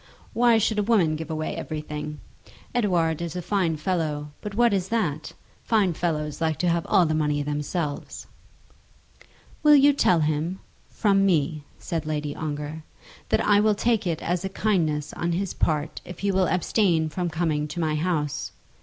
[0.33, 2.21] Why should a woman give away everything?
[2.73, 4.31] Edouard is a fine fellow.
[4.41, 5.33] But what is that?
[5.63, 8.25] Fine fellows like to have all the money themselves."
[9.61, 10.59] "Will you tell him,
[10.89, 12.81] from me," said Lady Ongar,
[13.29, 17.07] "that I will take it as a kindness on his part if he will abstain
[17.07, 18.53] from coming to my house.